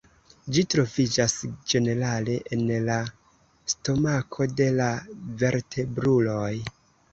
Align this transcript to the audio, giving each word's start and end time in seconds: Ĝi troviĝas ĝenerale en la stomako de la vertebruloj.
Ĝi 0.53 0.61
troviĝas 0.73 1.35
ĝenerale 1.73 2.39
en 2.57 2.65
la 2.89 2.97
stomako 3.75 4.49
de 4.63 4.69
la 4.81 4.91
vertebruloj. 5.45 6.53